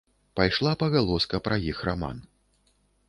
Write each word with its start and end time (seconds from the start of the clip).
Пайшла 0.39 0.71
пагалоска 0.83 1.41
пра 1.49 1.59
іх 1.71 1.85
раман. 1.89 2.17